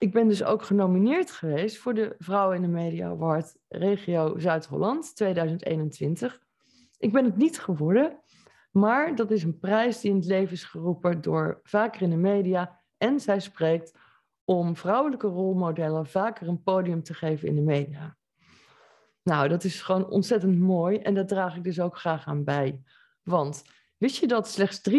ik 0.00 0.12
ben 0.12 0.28
dus 0.28 0.44
ook 0.44 0.62
genomineerd 0.62 1.30
geweest 1.30 1.76
voor 1.76 1.94
de 1.94 2.14
Vrouwen 2.18 2.56
in 2.56 2.62
de 2.62 2.68
Media 2.68 3.08
Award 3.08 3.56
Regio 3.68 4.38
Zuid-Holland 4.38 5.16
2021. 5.16 6.40
Ik 6.98 7.12
ben 7.12 7.24
het 7.24 7.36
niet 7.36 7.60
geworden, 7.60 8.18
maar 8.70 9.14
dat 9.14 9.30
is 9.30 9.42
een 9.42 9.58
prijs 9.58 10.00
die 10.00 10.10
in 10.10 10.16
het 10.16 10.26
leven 10.26 10.52
is 10.52 10.64
geroepen 10.64 11.20
door 11.20 11.60
Vaker 11.62 12.02
in 12.02 12.10
de 12.10 12.16
Media. 12.16 12.80
En 12.96 13.20
zij 13.20 13.40
spreekt 13.40 13.98
om 14.44 14.76
vrouwelijke 14.76 15.26
rolmodellen 15.26 16.06
vaker 16.06 16.48
een 16.48 16.62
podium 16.62 17.02
te 17.02 17.14
geven 17.14 17.48
in 17.48 17.54
de 17.54 17.62
media. 17.62 18.16
Nou, 19.22 19.48
dat 19.48 19.64
is 19.64 19.82
gewoon 19.82 20.08
ontzettend 20.08 20.58
mooi 20.58 20.98
en 20.98 21.14
daar 21.14 21.26
draag 21.26 21.56
ik 21.56 21.64
dus 21.64 21.80
ook 21.80 21.98
graag 21.98 22.26
aan 22.26 22.44
bij. 22.44 22.82
Want 23.22 23.64
wist 23.96 24.16
je 24.16 24.26
dat 24.26 24.48
slechts 24.48 24.80
23% 24.90 24.92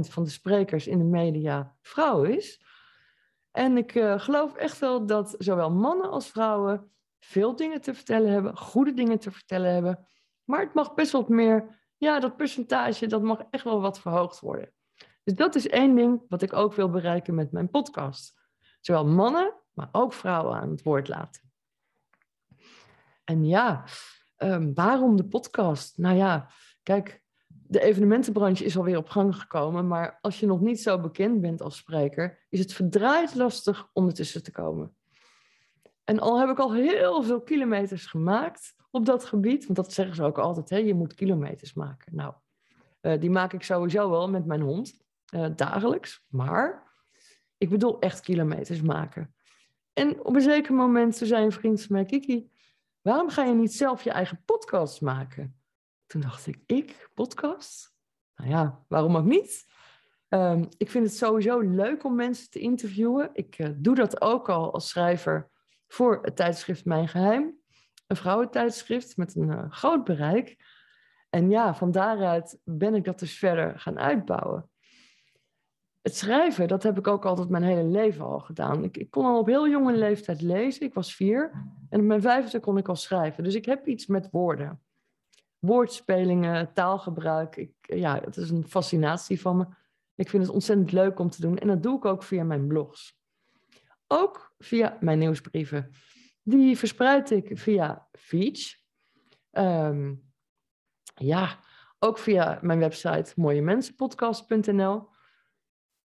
van 0.00 0.24
de 0.24 0.30
sprekers 0.30 0.86
in 0.86 0.98
de 0.98 1.04
media 1.04 1.76
vrouw 1.80 2.22
is? 2.22 2.68
En 3.50 3.76
ik 3.76 3.94
uh, 3.94 4.20
geloof 4.20 4.54
echt 4.54 4.78
wel 4.78 5.06
dat 5.06 5.34
zowel 5.38 5.70
mannen 5.70 6.10
als 6.10 6.28
vrouwen 6.28 6.92
veel 7.18 7.56
dingen 7.56 7.80
te 7.80 7.94
vertellen 7.94 8.30
hebben, 8.30 8.56
goede 8.56 8.92
dingen 8.92 9.18
te 9.18 9.30
vertellen 9.30 9.72
hebben. 9.72 10.06
Maar 10.44 10.60
het 10.60 10.74
mag 10.74 10.94
best 10.94 11.12
wat 11.12 11.28
meer, 11.28 11.82
ja, 11.96 12.20
dat 12.20 12.36
percentage, 12.36 13.06
dat 13.06 13.22
mag 13.22 13.42
echt 13.50 13.64
wel 13.64 13.80
wat 13.80 14.00
verhoogd 14.00 14.40
worden. 14.40 14.72
Dus 15.24 15.34
dat 15.34 15.54
is 15.54 15.68
één 15.68 15.94
ding 15.94 16.22
wat 16.28 16.42
ik 16.42 16.52
ook 16.52 16.74
wil 16.74 16.90
bereiken 16.90 17.34
met 17.34 17.52
mijn 17.52 17.70
podcast. 17.70 18.38
Zowel 18.80 19.06
mannen, 19.06 19.54
maar 19.72 19.88
ook 19.92 20.12
vrouwen 20.12 20.60
aan 20.60 20.70
het 20.70 20.82
woord 20.82 21.08
laten. 21.08 21.52
En 23.24 23.44
ja, 23.44 23.84
um, 24.36 24.74
waarom 24.74 25.16
de 25.16 25.28
podcast? 25.28 25.98
Nou 25.98 26.16
ja, 26.16 26.50
kijk, 26.82 27.22
de 27.70 27.80
evenementenbranche 27.80 28.64
is 28.64 28.76
alweer 28.76 28.96
op 28.96 29.08
gang 29.08 29.36
gekomen, 29.36 29.86
maar 29.86 30.18
als 30.20 30.40
je 30.40 30.46
nog 30.46 30.60
niet 30.60 30.80
zo 30.80 31.00
bekend 31.00 31.40
bent 31.40 31.62
als 31.62 31.76
spreker, 31.76 32.38
is 32.48 32.58
het 32.58 32.72
verdraaid 32.72 33.34
lastig 33.34 33.90
om 33.92 34.06
ertussen 34.06 34.42
te 34.42 34.50
komen. 34.50 34.94
En 36.04 36.18
al 36.18 36.40
heb 36.40 36.48
ik 36.48 36.58
al 36.58 36.74
heel 36.74 37.22
veel 37.22 37.40
kilometers 37.40 38.06
gemaakt 38.06 38.74
op 38.90 39.06
dat 39.06 39.24
gebied, 39.24 39.64
want 39.64 39.76
dat 39.76 39.92
zeggen 39.92 40.14
ze 40.14 40.22
ook 40.22 40.38
altijd, 40.38 40.70
hè, 40.70 40.76
je 40.76 40.94
moet 40.94 41.14
kilometers 41.14 41.74
maken. 41.74 42.14
Nou, 42.14 42.34
uh, 43.02 43.20
die 43.20 43.30
maak 43.30 43.52
ik 43.52 43.62
sowieso 43.62 44.10
wel 44.10 44.30
met 44.30 44.46
mijn 44.46 44.60
hond, 44.60 45.02
uh, 45.34 45.46
dagelijks, 45.56 46.24
maar 46.28 46.92
ik 47.58 47.68
bedoel 47.68 47.98
echt 47.98 48.20
kilometers 48.20 48.80
maken. 48.80 49.34
En 49.92 50.24
op 50.24 50.34
een 50.34 50.40
zeker 50.40 50.74
moment 50.74 51.16
zei 51.16 51.44
een 51.44 51.52
vriend 51.52 51.82
van 51.82 51.96
mij, 51.96 52.04
Kiki, 52.04 52.50
waarom 53.00 53.28
ga 53.28 53.44
je 53.44 53.54
niet 53.54 53.72
zelf 53.72 54.02
je 54.02 54.10
eigen 54.10 54.42
podcast 54.44 55.00
maken? 55.00 55.59
Toen 56.10 56.20
dacht 56.20 56.46
ik, 56.46 56.58
ik? 56.66 57.10
Podcast? 57.14 57.94
Nou 58.34 58.50
ja, 58.50 58.84
waarom 58.88 59.16
ook 59.16 59.24
niet? 59.24 59.64
Um, 60.28 60.68
ik 60.76 60.90
vind 60.90 61.06
het 61.06 61.16
sowieso 61.16 61.60
leuk 61.60 62.04
om 62.04 62.14
mensen 62.14 62.50
te 62.50 62.58
interviewen. 62.58 63.30
Ik 63.32 63.58
uh, 63.58 63.68
doe 63.76 63.94
dat 63.94 64.20
ook 64.20 64.48
al 64.48 64.72
als 64.72 64.88
schrijver 64.88 65.50
voor 65.86 66.18
het 66.22 66.36
tijdschrift 66.36 66.84
Mijn 66.84 67.08
Geheim. 67.08 67.58
Een 68.06 68.16
vrouwentijdschrift 68.16 69.16
met 69.16 69.36
een 69.36 69.48
uh, 69.48 69.64
groot 69.68 70.04
bereik. 70.04 70.56
En 71.28 71.50
ja, 71.50 71.74
van 71.74 71.90
daaruit 71.90 72.60
ben 72.64 72.94
ik 72.94 73.04
dat 73.04 73.18
dus 73.18 73.38
verder 73.38 73.80
gaan 73.80 73.98
uitbouwen. 73.98 74.70
Het 76.00 76.16
schrijven, 76.16 76.68
dat 76.68 76.82
heb 76.82 76.98
ik 76.98 77.06
ook 77.06 77.24
altijd 77.24 77.48
mijn 77.48 77.62
hele 77.62 77.84
leven 77.84 78.24
al 78.24 78.40
gedaan. 78.40 78.84
Ik, 78.84 78.96
ik 78.96 79.10
kon 79.10 79.24
al 79.24 79.38
op 79.38 79.46
heel 79.46 79.68
jonge 79.68 79.92
leeftijd 79.92 80.40
lezen. 80.40 80.86
Ik 80.86 80.94
was 80.94 81.14
vier. 81.14 81.50
En 81.88 82.00
op 82.00 82.06
mijn 82.06 82.22
vijfde 82.22 82.60
kon 82.60 82.78
ik 82.78 82.88
al 82.88 82.96
schrijven. 82.96 83.44
Dus 83.44 83.54
ik 83.54 83.64
heb 83.64 83.86
iets 83.86 84.06
met 84.06 84.28
woorden 84.30 84.80
woordspelingen, 85.60 86.72
taalgebruik. 86.72 87.56
Ik, 87.56 87.72
ja, 87.80 88.20
het 88.24 88.36
is 88.36 88.50
een 88.50 88.68
fascinatie 88.68 89.40
van 89.40 89.56
me. 89.56 89.66
Ik 90.14 90.28
vind 90.28 90.42
het 90.42 90.52
ontzettend 90.52 90.92
leuk 90.92 91.18
om 91.18 91.30
te 91.30 91.40
doen. 91.40 91.58
En 91.58 91.68
dat 91.68 91.82
doe 91.82 91.96
ik 91.96 92.04
ook 92.04 92.22
via 92.22 92.44
mijn 92.44 92.66
blogs. 92.66 93.18
Ook 94.06 94.54
via 94.58 94.96
mijn 95.00 95.18
nieuwsbrieven. 95.18 95.90
Die 96.42 96.78
verspreid 96.78 97.30
ik 97.30 97.58
via 97.58 98.08
Feach. 98.12 98.78
Ehm, 99.50 100.14
ja, 101.14 101.58
ook 101.98 102.18
via 102.18 102.58
mijn 102.62 102.78
website 102.78 103.32
mooiemensenpodcast.nl. 103.36 105.08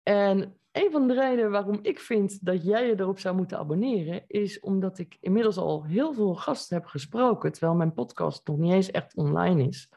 En 0.04 0.60
een 0.76 0.92
van 0.92 1.08
de 1.08 1.14
redenen 1.14 1.52
waarom 1.52 1.80
ik 1.82 2.00
vind 2.00 2.46
dat 2.46 2.64
jij 2.64 2.88
je 2.88 3.00
erop 3.00 3.20
zou 3.20 3.36
moeten 3.36 3.58
abonneren, 3.58 4.24
is 4.28 4.60
omdat 4.60 4.98
ik 4.98 5.18
inmiddels 5.20 5.58
al 5.58 5.84
heel 5.84 6.14
veel 6.14 6.36
gasten 6.36 6.78
heb 6.78 6.86
gesproken, 6.86 7.52
terwijl 7.52 7.76
mijn 7.76 7.94
podcast 7.94 8.48
nog 8.48 8.58
niet 8.58 8.74
eens 8.74 8.92
echt 8.92 9.16
online 9.16 9.68
is. 9.68 9.90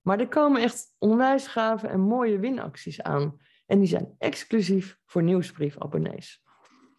Maar 0.00 0.20
er 0.20 0.28
komen 0.28 0.62
echt 0.62 0.94
onwijs 0.98 1.46
gave 1.46 1.86
en 1.86 2.00
mooie 2.00 2.38
winacties 2.38 3.02
aan. 3.02 3.40
En 3.66 3.78
die 3.78 3.88
zijn 3.88 4.14
exclusief 4.18 4.98
voor 5.06 5.22
nieuwsbriefabonnees. 5.22 6.42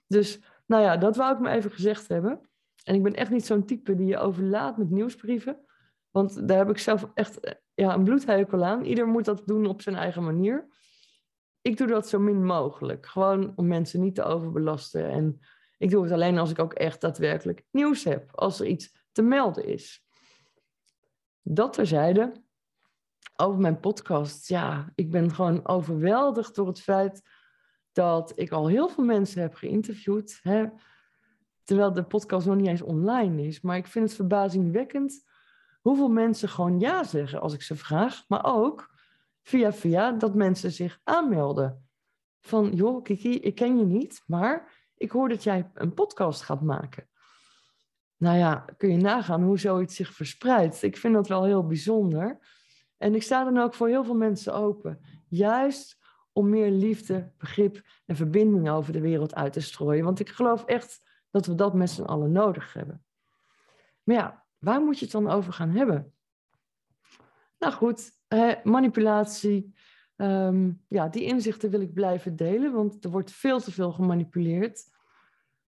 Dus, 0.08 0.44
nou 0.66 0.84
ja, 0.84 0.98
dat 0.98 1.16
wou 1.16 1.34
ik 1.34 1.40
me 1.40 1.50
even 1.50 1.72
gezegd 1.72 2.08
hebben. 2.08 2.50
En 2.84 2.96
ik 2.96 3.04
ben 3.04 3.14
echt 3.14 3.32
niet 3.32 3.46
zo'n 3.46 3.66
type 3.66 3.96
die 3.96 4.08
je 4.08 4.18
overlaat 4.18 4.78
met 4.78 4.90
nieuwsbrieven. 4.90 5.66
Want 6.12 6.48
daar 6.48 6.58
heb 6.58 6.70
ik 6.70 6.78
zelf 6.78 7.10
echt 7.14 7.58
ja, 7.74 7.94
een 7.94 8.04
bloedhekel 8.04 8.64
aan. 8.64 8.86
Ieder 8.86 9.08
moet 9.08 9.26
dat 9.26 9.42
doen 9.46 9.66
op 9.66 9.82
zijn 9.82 9.96
eigen 9.96 10.24
manier 10.24 10.68
ik 11.70 11.78
doe 11.78 11.88
dat 11.88 12.10
zo 12.10 12.20
min 12.20 12.46
mogelijk. 12.46 13.06
Gewoon 13.06 13.54
om 13.56 13.68
mensen 13.68 14.02
niet 14.02 14.16
te 14.16 14.24
overbelasten. 14.24 15.10
En 15.10 15.40
ik 15.78 15.90
doe 15.90 16.04
het 16.04 16.12
alleen 16.12 16.38
als 16.38 16.50
ik 16.50 16.60
ook 16.60 16.74
echt 16.74 17.02
daadwerkelijk 17.02 17.64
nieuws 17.72 18.04
heb. 18.04 18.30
Als 18.32 18.60
er 18.60 18.68
iets 18.68 18.96
te 19.12 19.22
melden 19.22 19.66
is. 19.66 20.06
Dat 21.42 21.74
terzijde. 21.74 22.44
Over 23.36 23.60
mijn 23.60 23.80
podcast. 23.80 24.48
Ja, 24.48 24.92
ik 24.96 25.12
ben 25.12 25.34
gewoon 25.34 25.68
overweldigd 25.68 26.56
door 26.56 26.68
het 26.68 26.82
feit 26.82 27.22
dat 27.92 28.32
ik 28.36 28.52
al 28.52 28.68
heel 28.68 28.90
veel 28.90 29.04
mensen 29.04 29.42
heb 29.42 29.54
geïnterviewd. 29.54 30.40
Hè, 30.44 30.66
terwijl 31.64 31.94
de 31.94 32.04
podcast 32.04 32.48
nog 32.48 32.56
niet 32.56 32.68
eens 32.68 32.82
online 32.82 33.44
is. 33.48 33.62
Maar 33.62 33.78
ik 33.78 33.88
vind 33.88 34.06
het 34.06 34.16
verbazingwekkend 34.16 35.24
hoeveel 35.82 36.10
mensen 36.10 36.50
gewoon 36.50 36.80
ja 36.80 37.04
zeggen 37.04 37.42
als 37.42 37.54
ik 37.54 37.62
ze 37.62 37.76
vraag. 37.76 38.24
Maar 38.28 38.46
ook 38.46 38.89
via 39.50 39.74
via 39.74 40.12
dat 40.12 40.36
mensen 40.36 40.72
zich 40.72 41.00
aanmelden. 41.04 41.90
Van, 42.40 42.72
joh, 42.74 43.04
Kiki, 43.04 43.40
ik 43.40 43.56
ken 43.56 43.78
je 43.78 43.86
niet, 43.86 44.24
maar 44.26 44.74
ik 44.96 45.12
hoor 45.12 45.30
dat 45.30 45.44
jij 45.44 45.72
een 45.74 45.94
podcast 45.94 46.42
gaat 46.42 46.62
maken. 46.62 47.10
Nou 48.18 48.38
ja, 48.38 48.66
kun 48.78 48.90
je 48.90 48.98
nagaan 48.98 49.44
hoe 49.44 49.60
zoiets 49.60 49.96
zich 49.96 50.14
verspreidt. 50.14 50.84
Ik 50.84 50.98
vind 50.98 51.14
dat 51.14 51.28
wel 51.28 51.44
heel 51.44 51.68
bijzonder. 51.68 52.40
En 52.98 53.16
ik 53.16 53.24
sta 53.24 53.44
dan 53.44 53.58
ook 53.58 53.74
voor 53.74 53.88
heel 53.88 54.04
veel 54.04 54.16
mensen 54.16 54.54
open. 54.54 55.02
Juist 55.28 55.98
om 56.32 56.50
meer 56.50 56.72
liefde, 56.72 57.32
begrip 57.38 57.82
en 58.06 58.16
verbinding 58.16 58.70
over 58.70 58.94
de 58.94 59.02
wereld 59.02 59.36
uit 59.36 59.54
te 59.54 59.62
strooien. 59.62 60.04
Want 60.04 60.20
ik 60.20 60.30
geloof 60.30 60.66
echt 60.66 61.02
dat 61.32 61.46
we 61.46 61.56
dat 61.56 61.74
met 61.74 61.90
z'n 61.90 62.02
allen 62.02 62.32
nodig 62.32 62.74
hebben. 62.74 63.04
Maar 64.04 64.16
ja, 64.16 64.46
waar 64.58 64.82
moet 64.82 65.00
je 65.00 65.06
het 65.06 65.14
dan 65.14 65.30
over 65.30 65.54
gaan 65.54 65.70
hebben? 65.70 66.14
Nou 67.60 67.74
goed, 67.74 68.19
manipulatie. 68.64 69.74
Ehm, 70.16 70.72
ja, 70.88 71.08
die 71.08 71.24
inzichten 71.24 71.70
wil 71.70 71.82
ik 71.82 71.94
blijven 71.94 72.36
delen, 72.36 72.74
want 72.74 73.04
er 73.04 73.10
wordt 73.10 73.32
veel 73.32 73.60
te 73.60 73.72
veel 73.72 73.92
gemanipuleerd. 73.92 74.84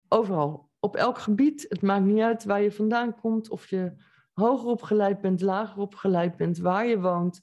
Overal, 0.08 0.70
op 0.80 0.96
elk 0.96 1.18
gebied. 1.18 1.66
Het 1.70 1.82
maakt 1.82 2.06
niet 2.06 2.22
uit 2.22 2.44
waar 2.44 2.62
je 2.62 2.72
vandaan 2.72 3.16
komt, 3.16 3.50
of 3.50 3.68
je 3.68 3.94
hoger 4.34 4.68
opgeleid 4.68 5.22
bent, 5.22 5.42
lager 5.42 5.82
opgeleid 5.82 6.36
bent, 6.38 6.58
waar 6.58 6.86
je 6.86 7.00
woont. 7.00 7.42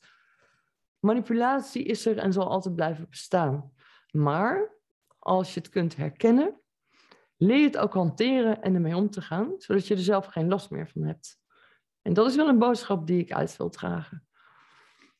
Manipulatie 0.98 1.84
is 1.84 2.06
er 2.06 2.18
en 2.18 2.32
zal 2.32 2.48
altijd 2.48 2.74
blijven 2.74 3.06
bestaan. 3.08 3.72
Maar 4.10 4.74
als 5.18 5.54
je 5.54 5.60
het 5.60 5.68
kunt 5.68 5.96
herkennen, 5.96 6.60
leer 7.36 7.58
je 7.58 7.66
het 7.66 7.76
ook 7.76 7.94
hanteren 7.94 8.62
en 8.62 8.74
ermee 8.74 8.96
om 8.96 9.10
te 9.10 9.20
gaan, 9.20 9.54
zodat 9.58 9.86
je 9.86 9.94
er 9.94 10.00
zelf 10.00 10.26
geen 10.26 10.48
last 10.48 10.70
meer 10.70 10.88
van 10.88 11.02
hebt. 11.02 11.38
En 12.02 12.12
dat 12.12 12.26
is 12.26 12.36
wel 12.36 12.48
een 12.48 12.58
boodschap 12.58 13.06
die 13.06 13.20
ik 13.20 13.32
uit 13.32 13.56
wil 13.56 13.70
dragen. 13.70 14.25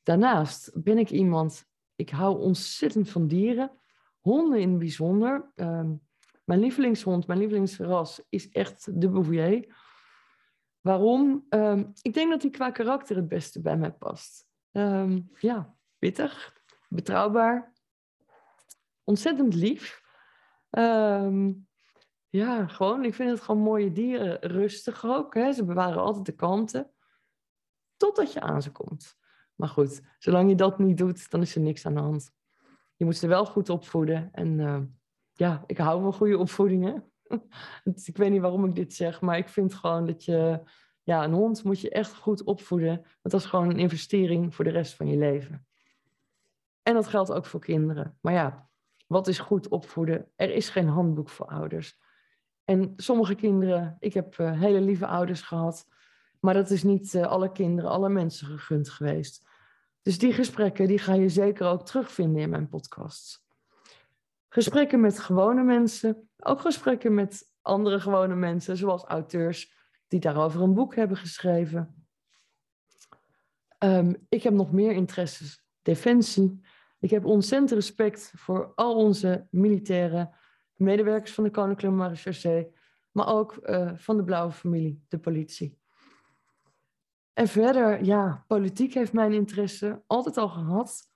Daarnaast 0.07 0.83
ben 0.83 0.99
ik 0.99 1.11
iemand, 1.11 1.67
ik 1.97 2.11
hou 2.11 2.41
ontzettend 2.41 3.11
van 3.11 3.27
dieren. 3.27 3.79
Honden 4.21 4.61
in 4.61 4.69
het 4.71 4.79
bijzonder. 4.79 5.53
Ehm, 5.55 5.95
mijn 6.45 6.61
lievelingshond, 6.61 7.27
mijn 7.27 7.39
lievelingsras 7.39 8.23
is 8.29 8.49
echt 8.49 9.01
de 9.01 9.09
Bouvier. 9.09 9.77
Waarom? 10.81 11.47
Ehm, 11.49 11.85
ik 12.03 12.15
denk 12.15 12.31
dat 12.31 12.43
hij 12.43 12.51
qua 12.51 12.71
karakter 12.71 13.17
het 13.17 13.29
beste 13.29 13.61
bij 13.61 13.77
mij 13.77 13.93
past. 13.93 14.47
Um, 14.73 15.31
ja, 15.39 15.77
pittig, 15.99 16.63
betrouwbaar, 16.89 17.73
ontzettend 19.05 19.55
lief. 19.55 20.03
ja, 22.29 22.67
gewoon, 22.67 23.05
ik 23.05 23.15
vind 23.15 23.31
het 23.31 23.41
gewoon 23.41 23.63
mooie 23.63 23.93
dieren. 23.93 24.41
Rustig 24.41 25.05
ook, 25.05 25.35
hè? 25.35 25.53
ze 25.53 25.65
bewaren 25.65 26.03
altijd 26.03 26.27
de 26.27 26.35
kanten. 26.35 26.91
Totdat 27.97 28.33
je 28.33 28.41
aan 28.41 28.63
ze 28.63 28.73
komt. 28.73 29.25
Maar 29.57 29.69
goed, 29.69 30.01
zolang 30.19 30.49
je 30.49 30.55
dat 30.55 30.79
niet 30.79 30.99
doet, 30.99 31.31
dan 31.31 31.43
is 31.43 31.55
er 31.55 31.61
niks 31.61 31.87
aan 31.87 31.95
de 31.95 32.01
hand. 32.01 32.31
Je 32.97 33.05
moet 33.05 33.17
ze 33.17 33.27
wel 33.27 33.47
goed 33.47 33.69
opvoeden. 33.69 34.29
En 34.33 34.59
uh, 34.59 34.81
ja, 35.33 35.65
ik 35.67 35.79
hou 35.79 36.03
van 36.03 36.13
goede 36.13 36.39
opvoedingen. 36.39 37.05
dus 37.85 38.09
ik 38.09 38.17
weet 38.17 38.31
niet 38.31 38.41
waarom 38.41 38.65
ik 38.65 38.75
dit 38.75 38.95
zeg, 38.95 39.21
maar 39.21 39.37
ik 39.39 39.49
vind 39.49 39.75
gewoon 39.75 40.07
dat 40.07 40.25
je... 40.25 40.61
Ja, 41.03 41.25
een 41.25 41.33
hond 41.33 41.65
moet 41.65 41.81
je 41.81 41.91
echt 41.91 42.15
goed 42.15 42.45
opvoeden. 42.45 42.95
Want 42.97 43.21
dat 43.23 43.41
is 43.41 43.47
gewoon 43.47 43.71
een 43.71 43.79
investering 43.79 44.55
voor 44.55 44.65
de 44.65 44.71
rest 44.71 44.95
van 44.95 45.07
je 45.07 45.17
leven. 45.17 45.67
En 46.83 46.95
dat 46.95 47.07
geldt 47.07 47.33
ook 47.33 47.47
voor 47.47 47.61
kinderen. 47.61 48.19
Maar 48.21 48.33
ja, 48.33 48.69
wat 49.07 49.27
is 49.27 49.39
goed 49.39 49.69
opvoeden? 49.69 50.31
Er 50.37 50.55
is 50.55 50.69
geen 50.69 50.89
handboek 50.89 51.29
voor 51.29 51.47
ouders. 51.47 51.99
En 52.65 52.93
sommige 52.97 53.35
kinderen, 53.35 53.97
ik 53.99 54.15
heb 54.15 54.39
uh, 54.39 54.61
hele 54.61 54.81
lieve 54.81 55.07
ouders 55.07 55.43
gehad, 55.43 55.87
maar 56.47 56.55
dat 56.55 56.71
is 56.71 56.83
niet 56.83 57.15
uh, 57.15 57.27
alle 57.27 57.53
kinderen, 57.53 57.91
alle 57.91 58.09
mensen 58.09 58.47
gegund 58.47 58.89
geweest. 58.89 59.49
Dus 60.03 60.19
die 60.19 60.33
gesprekken 60.33 60.87
die 60.87 60.99
ga 60.99 61.15
je 61.15 61.29
zeker 61.29 61.67
ook 61.67 61.87
terugvinden 61.87 62.43
in 62.43 62.51
mijn 62.51 62.69
podcasts. 62.69 63.47
Gesprekken 64.49 65.01
met 65.01 65.19
gewone 65.19 65.63
mensen, 65.63 66.29
ook 66.39 66.61
gesprekken 66.61 67.15
met 67.15 67.53
andere 67.63 68.01
gewone 68.01 68.35
mensen, 68.35 68.77
zoals 68.77 69.05
auteurs, 69.05 69.73
die 70.09 70.21
daarover 70.21 70.63
een 70.63 70.75
boek 70.75 70.95
hebben 70.95 71.17
geschreven. 71.17 72.07
Ehm, 73.79 74.15
ik 74.29 74.43
heb 74.43 74.53
nog 74.53 74.73
meer 74.73 74.93
interesses. 74.93 75.65
Defensie. 75.83 76.61
Ik 77.01 77.11
heb 77.11 77.25
ontzettend 77.25 77.71
respect 77.71 78.33
voor 78.37 78.73
al 78.75 78.95
onze 78.95 79.47
militairen, 79.51 80.31
medewerkers 80.75 81.33
van 81.33 81.45
de 81.45 81.51
Koninklijke 81.51 81.97
Marechaussee, 81.97 82.75
maar 83.11 83.29
ook 83.29 83.59
uh, 83.63 83.93
van 83.97 84.17
de 84.17 84.25
blauwe 84.25 84.53
familie, 84.53 85.05
de 85.09 85.19
politie. 85.19 85.85
En 87.37 87.49
verder, 87.49 88.05
ja, 88.05 88.45
politiek 88.47 88.95
heeft 88.95 89.13
mijn 89.13 89.33
interesse 89.33 90.03
altijd 90.07 90.37
al 90.37 90.49
gehad. 90.49 91.11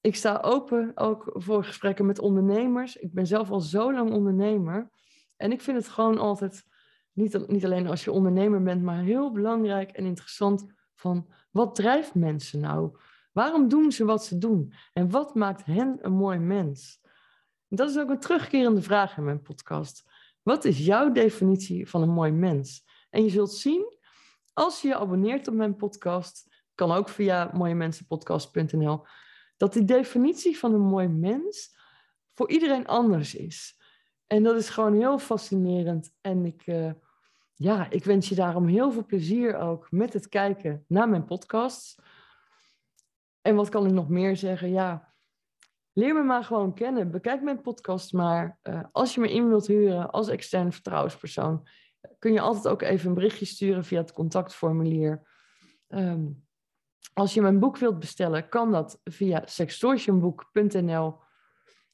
Ik 0.00 0.16
sta 0.16 0.40
open 0.42 0.92
ook 0.94 1.30
voor 1.34 1.64
gesprekken 1.64 2.06
met 2.06 2.18
ondernemers. 2.18 2.96
Ik 2.96 3.12
ben 3.12 3.26
zelf 3.26 3.50
al 3.50 3.60
zo 3.60 3.92
lang 3.92 4.12
ondernemer. 4.12 4.90
En 5.36 5.52
ik 5.52 5.60
vind 5.60 5.76
het 5.76 5.88
gewoon 5.88 6.18
altijd, 6.18 6.64
niet, 7.12 7.48
niet 7.48 7.64
alleen 7.64 7.86
als 7.86 8.04
je 8.04 8.12
ondernemer 8.12 8.62
bent, 8.62 8.82
maar 8.82 9.02
heel 9.02 9.32
belangrijk 9.32 9.90
en 9.90 10.04
interessant 10.04 10.66
van 10.94 11.28
wat 11.50 11.74
drijft 11.74 12.14
mensen 12.14 12.60
nou? 12.60 12.98
Waarom 13.32 13.68
doen 13.68 13.92
ze 13.92 14.04
wat 14.04 14.24
ze 14.24 14.38
doen? 14.38 14.72
En 14.92 15.10
wat 15.10 15.34
maakt 15.34 15.64
hen 15.64 15.98
een 16.00 16.12
mooi 16.12 16.38
mens? 16.38 17.00
Dat 17.68 17.90
is 17.90 17.98
ook 17.98 18.10
een 18.10 18.20
terugkerende 18.20 18.82
vraag 18.82 19.16
in 19.16 19.24
mijn 19.24 19.42
podcast. 19.42 20.10
Wat 20.42 20.64
is 20.64 20.78
jouw 20.86 21.12
definitie 21.12 21.88
van 21.88 22.02
een 22.02 22.12
mooi 22.12 22.32
mens? 22.32 22.84
En 23.10 23.22
je 23.22 23.30
zult 23.30 23.52
zien, 23.52 23.97
als 24.58 24.82
je 24.82 24.88
je 24.88 24.96
abonneert 24.96 25.48
op 25.48 25.54
mijn 25.54 25.76
podcast, 25.76 26.46
kan 26.74 26.92
ook 26.92 27.08
via 27.08 27.50
mooiemensenpodcast.nl, 27.52 29.06
dat 29.56 29.72
die 29.72 29.84
definitie 29.84 30.58
van 30.58 30.74
een 30.74 30.80
mooi 30.80 31.08
mens 31.08 31.76
voor 32.34 32.50
iedereen 32.50 32.86
anders 32.86 33.34
is. 33.34 33.80
En 34.26 34.42
dat 34.42 34.56
is 34.56 34.68
gewoon 34.68 34.94
heel 34.94 35.18
fascinerend. 35.18 36.12
En 36.20 36.44
ik, 36.44 36.66
uh, 36.66 36.92
ja, 37.54 37.90
ik 37.90 38.04
wens 38.04 38.28
je 38.28 38.34
daarom 38.34 38.66
heel 38.66 38.92
veel 38.92 39.04
plezier 39.04 39.56
ook 39.56 39.90
met 39.90 40.12
het 40.12 40.28
kijken 40.28 40.84
naar 40.88 41.08
mijn 41.08 41.24
podcasts. 41.24 41.98
En 43.40 43.54
wat 43.54 43.68
kan 43.68 43.86
ik 43.86 43.92
nog 43.92 44.08
meer 44.08 44.36
zeggen? 44.36 44.70
Ja, 44.70 45.14
leer 45.92 46.14
me 46.14 46.22
maar 46.22 46.44
gewoon 46.44 46.74
kennen. 46.74 47.10
Bekijk 47.10 47.42
mijn 47.42 47.60
podcast 47.60 48.12
maar. 48.12 48.58
Uh, 48.62 48.80
als 48.92 49.14
je 49.14 49.20
me 49.20 49.32
in 49.32 49.48
wilt 49.48 49.66
huren 49.66 50.10
als 50.10 50.28
externe 50.28 50.72
vertrouwenspersoon, 50.72 51.68
kun 52.18 52.32
je 52.32 52.40
altijd 52.40 52.68
ook 52.68 52.82
even 52.82 53.08
een 53.08 53.14
berichtje 53.14 53.46
sturen 53.46 53.84
via 53.84 54.00
het 54.00 54.12
contactformulier. 54.12 55.22
Um, 55.88 56.46
als 57.12 57.34
je 57.34 57.42
mijn 57.42 57.58
boek 57.58 57.78
wilt 57.78 57.98
bestellen, 57.98 58.48
kan 58.48 58.72
dat 58.72 59.00
via 59.04 59.42
sextortionboek.nl. 59.44 61.16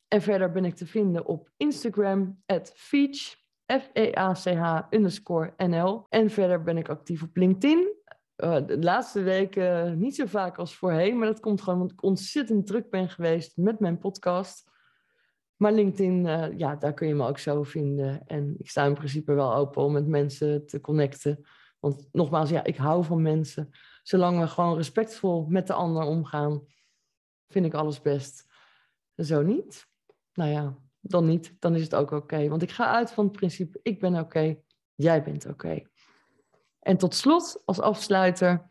En 0.09 0.23
verder 0.23 0.53
ben 0.53 0.65
ik 0.65 0.75
te 0.75 0.87
vinden 0.87 1.27
op 1.27 1.51
Instagram, 1.57 2.43
at 2.47 2.73
Feach, 2.75 3.37
F-E-A-C-H 3.67 4.81
underscore 4.91 5.55
NL. 5.57 6.07
En 6.09 6.31
verder 6.31 6.63
ben 6.63 6.77
ik 6.77 6.89
actief 6.89 7.23
op 7.23 7.37
LinkedIn. 7.37 8.03
Uh, 8.37 8.67
de 8.67 8.79
laatste 8.79 9.23
weken 9.23 9.99
niet 9.99 10.15
zo 10.15 10.27
vaak 10.27 10.59
als 10.59 10.77
voorheen, 10.77 11.19
maar 11.19 11.27
dat 11.27 11.41
komt 11.41 11.63
gewoon 11.63 11.81
omdat 11.81 11.93
ik 11.93 12.03
ontzettend 12.03 12.67
druk 12.67 12.91
ben 12.91 13.09
geweest 13.09 13.57
met 13.57 13.81
mijn 13.81 13.99
podcast. 13.99 14.71
Maar 15.57 15.73
LinkedIn, 15.73 16.25
uh, 16.27 16.59
ja, 16.59 16.77
daar 16.77 16.95
kun 16.95 17.09
je 17.09 17.15
me 17.15 17.27
ook 17.27 17.39
zo 17.39 17.63
vinden. 17.63 18.27
En 18.27 18.55
ik 18.59 18.71
sta 18.71 18.85
in 18.85 18.95
principe 18.95 19.33
wel 19.33 19.55
open 19.55 19.83
om 19.83 19.93
met 19.93 20.07
mensen 20.07 20.67
te 20.67 20.81
connecten. 20.81 21.47
Want 21.81 22.09
nogmaals, 22.13 22.51
ja, 22.51 22.65
ik 22.65 22.77
hou 22.77 23.05
van 23.05 23.23
mensen. 23.23 23.71
Zolang 24.03 24.41
we 24.41 24.47
gewoon 24.47 24.77
respectvol 24.77 25.47
met 25.49 25.67
de 25.67 25.73
ander 25.73 26.03
omgaan, 26.03 26.67
vind 27.49 27.67
ik 27.67 27.75
alles 27.75 28.01
best. 28.01 28.47
Zo 29.17 29.43
niet, 29.43 29.87
nou 30.33 30.51
ja, 30.51 30.79
dan 31.01 31.27
niet. 31.27 31.57
Dan 31.59 31.75
is 31.75 31.83
het 31.83 31.95
ook 31.95 32.11
oké. 32.11 32.49
Want 32.49 32.63
ik 32.63 32.71
ga 32.71 32.87
uit 32.87 33.11
van 33.11 33.25
het 33.25 33.37
principe, 33.37 33.81
ik 33.83 34.01
ben 34.01 34.19
oké, 34.19 34.57
jij 34.95 35.23
bent 35.23 35.47
oké. 35.47 35.83
En 36.79 36.97
tot 36.97 37.15
slot, 37.15 37.63
als 37.65 37.81
afsluiter, 37.81 38.71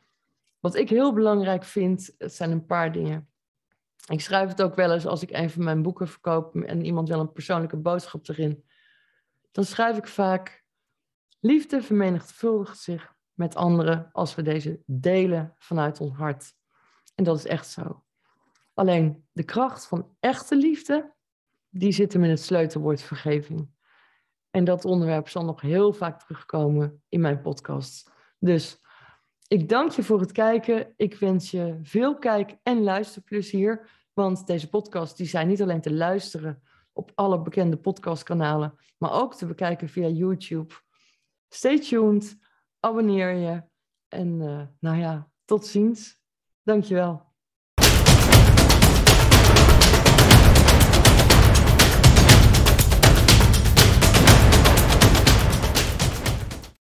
wat 0.59 0.75
ik 0.75 0.89
heel 0.89 1.13
belangrijk 1.13 1.63
vind, 1.63 2.15
zijn 2.17 2.51
een 2.51 2.65
paar 2.65 2.91
dingen. 2.91 3.32
Ik 4.09 4.21
schrijf 4.21 4.49
het 4.49 4.61
ook 4.61 4.75
wel 4.75 4.93
eens 4.93 5.05
als 5.05 5.21
ik 5.21 5.31
een 5.31 5.49
van 5.49 5.63
mijn 5.63 5.81
boeken 5.81 6.07
verkoop 6.07 6.55
en 6.55 6.85
iemand 6.85 7.07
wil 7.09 7.19
een 7.19 7.31
persoonlijke 7.31 7.77
boodschap 7.77 8.27
erin. 8.27 8.65
Dan 9.51 9.63
schrijf 9.63 9.97
ik 9.97 10.07
vaak, 10.07 10.65
liefde 11.39 11.81
vermenigvuldigt 11.81 12.79
zich 12.79 13.15
met 13.33 13.55
anderen 13.55 14.09
als 14.11 14.35
we 14.35 14.41
deze 14.41 14.81
delen 14.85 15.53
vanuit 15.57 15.99
ons 15.99 16.17
hart. 16.17 16.53
En 17.15 17.23
dat 17.23 17.37
is 17.37 17.45
echt 17.45 17.67
zo. 17.67 18.03
Alleen 18.73 19.25
de 19.31 19.43
kracht 19.43 19.85
van 19.85 20.15
echte 20.19 20.55
liefde, 20.55 21.13
die 21.69 21.91
zit 21.91 22.13
hem 22.13 22.23
in 22.23 22.29
het 22.29 22.41
sleutelwoord 22.41 23.01
vergeving. 23.01 23.69
En 24.49 24.63
dat 24.63 24.85
onderwerp 24.85 25.29
zal 25.29 25.45
nog 25.45 25.61
heel 25.61 25.93
vaak 25.93 26.19
terugkomen 26.19 27.03
in 27.09 27.21
mijn 27.21 27.41
podcast. 27.41 28.11
Dus 28.39 28.82
ik 29.53 29.69
dank 29.69 29.91
je 29.91 30.03
voor 30.03 30.19
het 30.19 30.31
kijken. 30.31 30.93
Ik 30.97 31.15
wens 31.15 31.51
je 31.51 31.79
veel 31.81 32.17
kijk- 32.17 32.57
en 32.63 32.83
luisterplezier. 32.83 33.89
Want 34.13 34.47
deze 34.47 34.69
podcasts 34.69 35.17
die 35.17 35.27
zijn 35.27 35.47
niet 35.47 35.61
alleen 35.61 35.81
te 35.81 35.93
luisteren 35.93 36.61
op 36.93 37.11
alle 37.15 37.41
bekende 37.41 37.77
podcastkanalen, 37.77 38.75
maar 38.97 39.11
ook 39.11 39.35
te 39.35 39.45
bekijken 39.45 39.89
via 39.89 40.07
YouTube. 40.07 40.73
Stay 41.49 41.79
tuned, 41.79 42.37
abonneer 42.79 43.33
je 43.33 43.63
en 44.07 44.41
uh, 44.41 44.61
nou 44.79 44.97
ja, 44.97 45.31
tot 45.45 45.65
ziens. 45.65 46.21
Dankjewel. 46.63 47.32